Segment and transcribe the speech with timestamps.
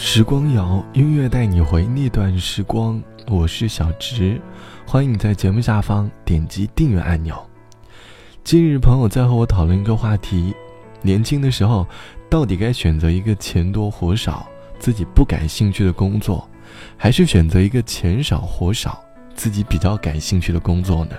[0.00, 4.40] 时光谣音乐带你回那段时光，我是小直，
[4.86, 7.36] 欢迎你在节目下方点击订阅按钮。
[8.44, 10.54] 近日，朋友在和我讨论一个话题：
[11.02, 11.84] 年轻的时候，
[12.30, 14.46] 到底该选择一个钱多活少、
[14.78, 16.48] 自己不感兴趣的工作，
[16.96, 19.02] 还是选择一个钱少活少、
[19.34, 21.16] 自己比较感兴趣的工作呢？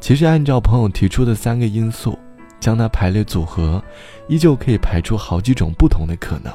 [0.00, 2.18] 其实，按照朋友提出的三个因素，
[2.58, 3.80] 将它排列组合，
[4.26, 6.52] 依旧可以排出好几种不同的可能。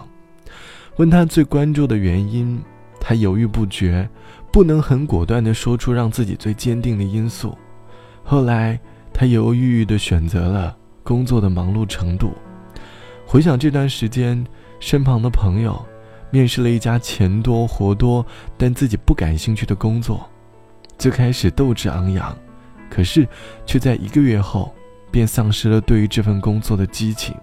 [0.98, 2.62] 问他最关注的原因，
[3.00, 4.08] 他犹豫不决，
[4.52, 7.58] 不能很果断地说出让自己最坚定的因素。
[8.24, 8.80] 后来，
[9.12, 12.34] 他犹犹豫豫地选择了工作的忙碌程度。
[13.26, 14.46] 回想这段时间，
[14.80, 15.84] 身旁的朋友
[16.30, 18.24] 面试了一家钱多活多
[18.56, 20.30] 但自己不感兴趣的工作，
[21.00, 22.38] 最开始斗志昂扬，
[22.90, 23.28] 可是
[23.66, 24.74] 却在一个月后
[25.10, 27.36] 便丧失了对于这份工作的激情，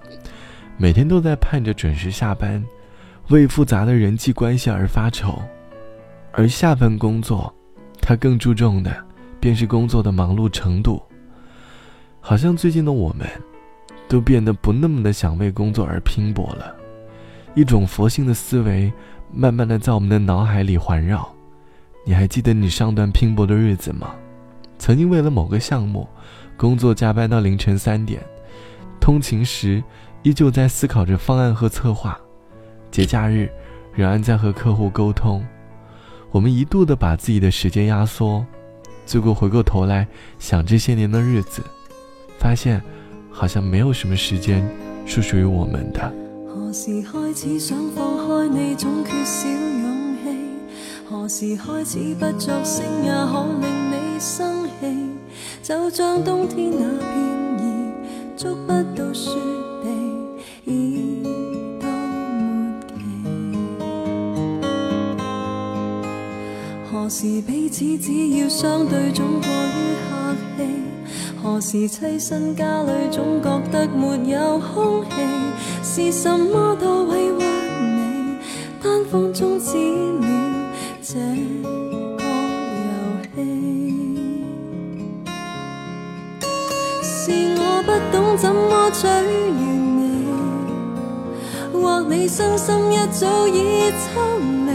[0.76, 2.64] 每天都在盼着准时下班。
[3.30, 5.40] 为复杂的人际关系而发愁，
[6.32, 7.52] 而下份工作，
[8.00, 8.92] 他更注重的
[9.38, 11.00] 便是工作的忙碌程度。
[12.20, 13.28] 好像最近的我们，
[14.08, 16.74] 都变得不那么的想为工作而拼搏了。
[17.54, 18.92] 一种佛性的思维，
[19.32, 21.32] 慢慢的在我们的脑海里环绕。
[22.04, 24.12] 你还记得你上段拼搏的日子吗？
[24.76, 26.08] 曾经为了某个项目，
[26.56, 28.20] 工作加班到凌晨三点，
[29.00, 29.80] 通勤时
[30.24, 32.20] 依旧在思考着方案和策划。
[32.90, 33.48] 节假日，
[33.94, 35.44] 仍然在和客户沟通。
[36.30, 38.44] 我们一度的把自己的时间压缩，
[39.06, 40.06] 最后回过头来
[40.38, 41.62] 想这些年的日子，
[42.38, 42.80] 发现
[43.30, 44.68] 好像没有什么时间
[45.06, 46.12] 是属于我们的。
[46.48, 50.30] 何时开始想放开你，总缺少勇气？
[51.08, 55.10] 何时开始不作声也可令你生气？
[55.62, 57.92] 就像冬天那片叶，
[58.36, 59.30] 捉不到雪
[67.10, 70.62] 时彼此只要相对总过于客气，
[71.42, 75.16] 何时栖身家里总觉得没有空气？
[75.82, 77.44] 是什么多委屈
[77.82, 78.36] 你，
[78.80, 79.76] 单方终止
[80.20, 80.70] 了
[81.02, 82.22] 这个
[82.86, 82.92] 游
[83.34, 83.36] 戏？
[87.02, 89.64] 是我不懂怎么取悦
[89.98, 89.98] 你，
[91.72, 94.70] 或你身心一早已抽离？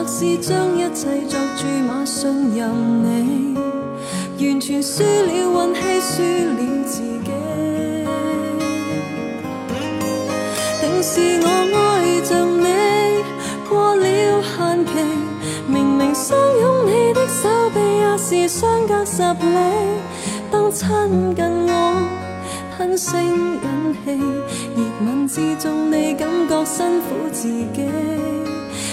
[0.00, 2.70] 或是将一切作注码信任
[3.04, 3.54] 你，
[4.38, 6.22] 完全输了运气，输
[6.56, 7.30] 了自己。
[10.80, 11.46] 定是我
[11.76, 13.22] 爱着你
[13.68, 14.06] 过了
[14.40, 14.90] 限期，
[15.68, 20.00] 明明相拥你的手臂也是相隔十里，
[20.50, 22.02] 当亲近我
[22.74, 23.22] 吞声
[23.60, 24.18] 忍气，
[24.74, 27.84] 热吻之中你感觉辛苦自己。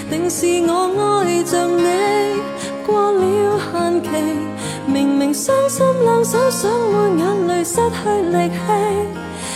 [0.10, 2.42] 定是我爱着你
[2.86, 4.10] 过了限期，
[4.86, 8.58] 明明伤心两手想抹眼泪，失去力气，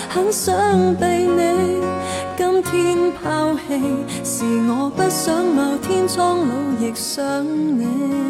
[0.10, 1.82] 很想被你
[2.38, 3.82] 今天抛弃，
[4.24, 8.21] 是我不想某天苍老亦想你。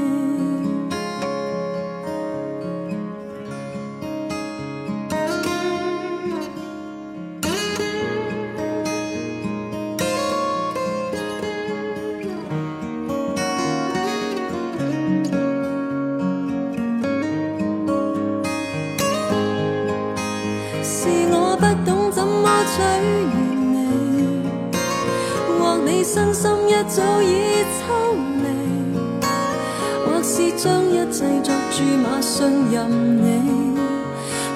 [21.86, 23.34] 懂怎么取悦
[23.72, 23.76] 你，
[25.60, 27.82] 或你身心一早已抽
[28.42, 28.46] 离，
[30.06, 32.78] 或是将一切作注码信任
[33.22, 33.28] 你，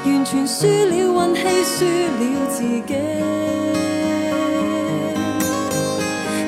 [0.05, 2.93] 完全输了运气，输了自己。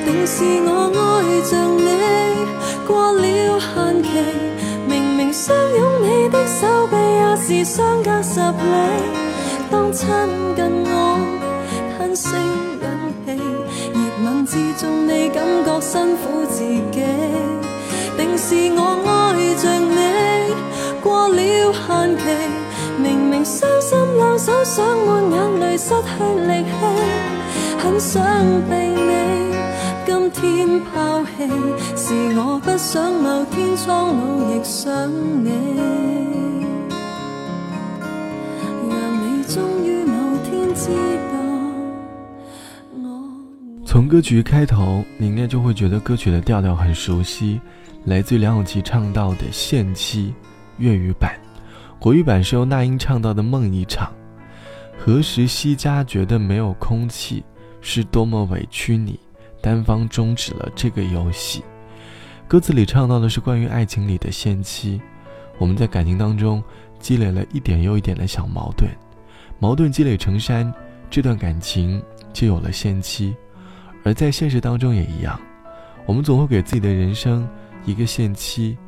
[0.04, 0.34] 定是
[0.64, 1.88] 我爱着你
[2.86, 3.22] 过了
[3.60, 4.06] 限期，
[4.86, 9.27] 明明相拥你的手臂也是相隔十里，
[9.70, 10.08] 当亲
[10.56, 10.94] 近我。
[12.20, 12.32] 声
[12.80, 12.88] 忍
[13.24, 13.26] 气，
[13.94, 16.98] 热吻之中你感觉辛苦自己。
[18.16, 19.96] 定是我爱着你
[21.00, 22.24] 过了限期，
[23.00, 26.70] 明明伤心两手想抹眼泪，失去力气，
[27.78, 28.20] 很想
[28.68, 29.54] 被你
[30.04, 31.46] 今天抛弃。
[31.94, 35.08] 是我不想某天苍老亦想
[35.44, 35.52] 你，
[43.86, 47.58] 从歌曲开头，你应该就会觉得歌曲的调调很熟悉，
[48.04, 50.28] 来自梁咏琪唱到的《限期》
[50.76, 51.34] 粤语版，
[51.98, 54.08] 国语版是由那英唱到的《梦一场》。
[54.98, 57.42] 何时西家觉得没有空气，
[57.80, 59.18] 是多么委屈你，
[59.62, 61.64] 单方终止了这个游戏。
[62.46, 65.00] 歌词里唱到的是关于爱情里的限期，
[65.56, 66.62] 我们在感情当中
[67.00, 68.90] 积累了一点又一点的小矛盾，
[69.58, 70.72] 矛盾积累成山，
[71.10, 72.02] 这段感情
[72.32, 73.34] 就有了限期。
[74.04, 75.38] 而在现实当中也一样，
[76.06, 77.48] 我们总会给自己的人生
[77.84, 78.78] 一个限期，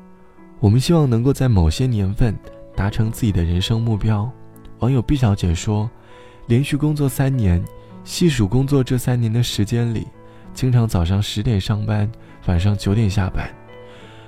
[0.60, 2.34] 我们希望能够在某些年份
[2.76, 4.30] 达成自己的人生目标。
[4.78, 5.90] 网友毕小姐说，
[6.46, 7.62] 连续工作三年，
[8.04, 10.06] 细数工作这三年的时间里。
[10.52, 12.10] 经常早上十点上班，
[12.46, 13.48] 晚上九点下班，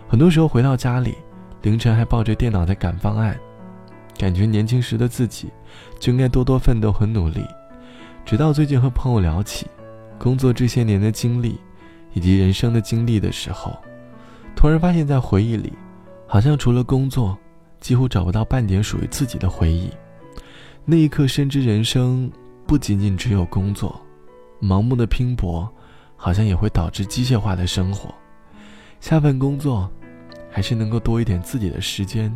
[0.09, 1.15] 很多时候回到家里，
[1.63, 3.39] 凌晨还抱着电脑在赶方案，
[4.23, 5.49] 感觉年轻时的自己
[5.99, 7.45] 就应该多多奋斗和努力。
[8.25, 9.67] 直到最近和朋友聊起
[10.17, 11.59] 工作这些年的经历，
[12.13, 13.77] 以及人生的经历的时候，
[14.55, 15.73] 突然发现，在回忆里，
[16.29, 17.37] 好像除了工作，
[17.81, 19.91] 几乎找不到半点属于自己的回忆。
[20.85, 22.31] 那一刻，深知人生
[22.65, 24.01] 不仅仅只有工作，
[24.61, 25.69] 盲目的拼搏。
[26.15, 28.15] 好像也会导致机械化的生活。
[29.01, 29.91] 下份工作，
[30.49, 32.33] 还是能够多一点自己的时间，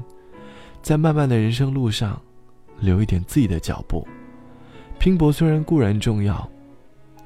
[0.86, 2.22] 在漫漫的人生路上，
[2.78, 4.06] 留一点自己的脚步。
[5.00, 6.48] 拼搏虽然固然重要，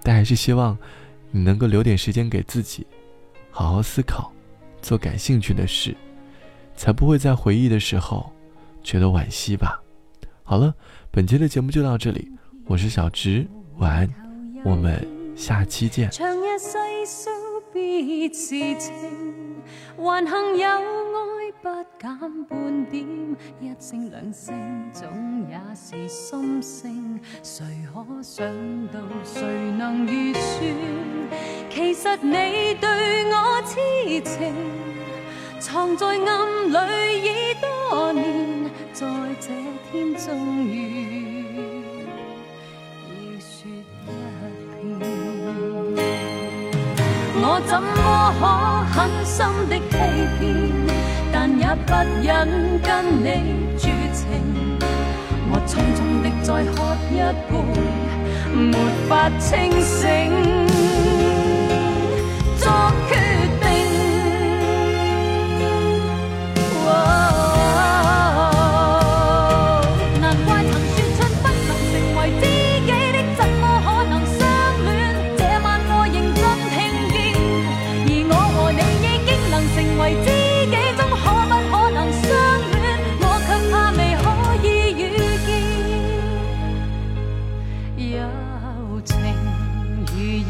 [0.03, 0.75] 但还是希望
[1.31, 2.87] 你能够留点时间给自己，
[3.51, 4.33] 好好思考，
[4.81, 5.95] 做感兴趣的事，
[6.75, 8.33] 才不会在回忆的时候
[8.83, 9.79] 觉得惋惜吧。
[10.43, 10.75] 好了，
[11.11, 12.33] 本期的节目就到这里，
[12.65, 13.47] 我是小直，
[13.77, 14.11] 晚安，
[14.65, 15.07] 我们。
[15.37, 16.11] 下期见。
[16.11, 17.31] 长日细数
[17.73, 18.93] 别是情，
[19.97, 21.30] 还幸有
[22.01, 22.09] 减
[22.49, 23.07] 半点，
[23.61, 24.55] 一声两声
[24.91, 27.21] 总也是心声。
[27.43, 27.63] 谁
[27.93, 28.47] 可想
[28.87, 29.43] 到，谁
[29.77, 30.65] 能预算？
[31.69, 32.89] 其实你对
[33.31, 33.77] 我痴
[34.23, 34.55] 情，
[35.59, 39.07] 藏在暗里已多年，在
[39.39, 39.51] 这
[39.93, 41.45] 天终于。
[47.43, 48.43] 我怎么可
[48.89, 49.93] 狠心的欺
[50.39, 50.41] 骗？
[51.43, 52.91] 但也不忍跟
[53.25, 53.27] 你
[53.79, 54.27] 绝情。
[55.51, 57.17] 我匆匆的再喝一
[57.49, 57.53] 杯，
[58.55, 58.77] 没
[59.09, 59.49] 法清
[59.81, 59.99] 醒。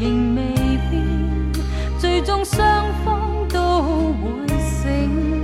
[0.01, 0.41] 仍未
[0.89, 1.05] 变，
[1.99, 3.83] 最终双方都
[4.13, 5.43] 会醒，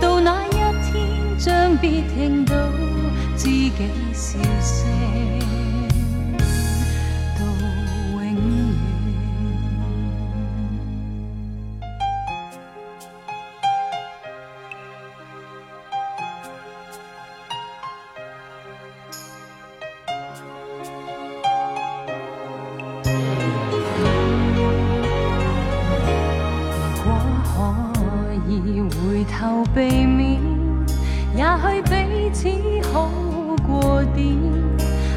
[0.00, 0.50] 到那一
[0.90, 2.54] 天将必听到
[3.36, 3.70] 自己
[4.14, 4.97] 笑声。
[30.20, 31.90] 也许彼
[32.32, 32.48] 此
[32.92, 33.10] 好
[33.66, 34.26] 过点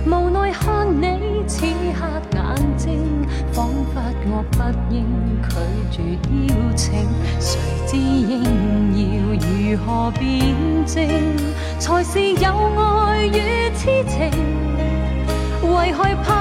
[0.06, 2.40] 无奈看你此刻眼
[2.78, 4.58] 睛仿佛我不
[4.94, 5.06] 应
[5.42, 5.56] 拒
[5.90, 6.02] 绝
[6.48, 7.08] 邀请
[7.40, 8.44] 谁知应
[8.96, 10.56] 要如何辩
[10.86, 10.98] 证？
[11.80, 12.46] 才是有
[12.78, 14.20] 爱与痴情
[15.64, 16.41] 为害怕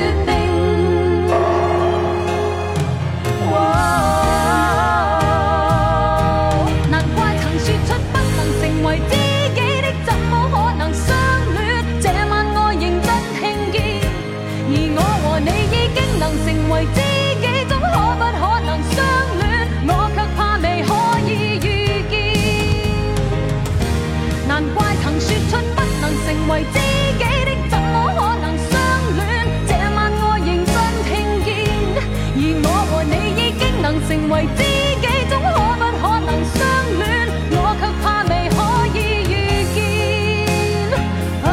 [34.29, 34.63] 为知
[35.01, 36.59] 己终可不可能相
[36.99, 37.01] 恋
[37.51, 38.57] 我却怕未可
[38.97, 38.99] 以
[39.31, 39.33] 预
[39.73, 39.75] 见
[41.43, 41.49] 啊啊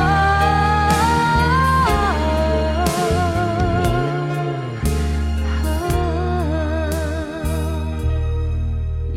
[9.15, 9.17] 友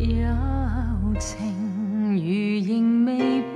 [1.19, 1.29] 情
[2.15, 2.23] 如
[2.65, 2.69] 仍
[3.05, 3.09] 未
[3.53, 3.55] 变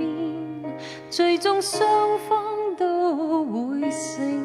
[1.10, 1.80] 最终双
[2.28, 2.36] 方
[2.76, 4.35] 都会死。